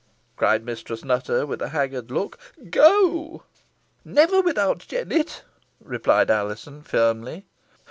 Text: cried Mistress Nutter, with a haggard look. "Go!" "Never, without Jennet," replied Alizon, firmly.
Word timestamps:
cried 0.35 0.65
Mistress 0.65 1.03
Nutter, 1.05 1.45
with 1.45 1.61
a 1.61 1.69
haggard 1.69 2.09
look. 2.09 2.39
"Go!" 2.71 3.43
"Never, 4.03 4.41
without 4.41 4.79
Jennet," 4.79 5.43
replied 5.79 6.31
Alizon, 6.31 6.81
firmly. 6.81 7.45